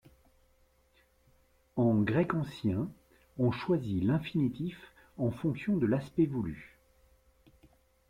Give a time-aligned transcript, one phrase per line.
[1.75, 2.89] En grec ancien,
[3.37, 4.79] on choisit l'infinitif
[5.19, 6.79] en fonction de l'aspect voulu.